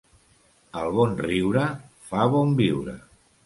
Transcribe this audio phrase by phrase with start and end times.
[0.81, 1.67] El bon riure
[2.11, 3.01] fa bon viure.